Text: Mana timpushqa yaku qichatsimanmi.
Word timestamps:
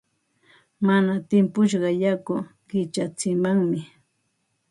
Mana 0.87 1.13
timpushqa 1.29 1.89
yaku 2.03 2.35
qichatsimanmi. 2.67 3.79